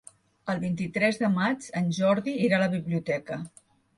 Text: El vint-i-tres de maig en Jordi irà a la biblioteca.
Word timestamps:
El 0.53 0.61
vint-i-tres 0.63 1.19
de 1.23 1.29
maig 1.33 1.67
en 1.81 1.93
Jordi 1.99 2.35
irà 2.47 2.57
a 2.57 2.61
la 2.65 2.71
biblioteca. 2.75 3.41